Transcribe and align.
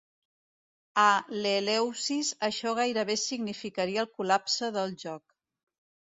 A 1.01 1.09
l'Eleusis 1.43 2.31
això 2.47 2.73
gairebé 2.81 3.17
significaria 3.25 4.01
el 4.07 4.11
col·lapse 4.19 4.73
del 4.81 4.99
joc. 5.07 5.25